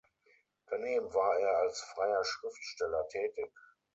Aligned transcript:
Daneben 0.67 1.13
war 1.13 1.37
er 1.39 1.57
als 1.59 1.79
freier 1.81 2.23
Schriftsteller 2.25 3.07
tätig. 3.09 3.51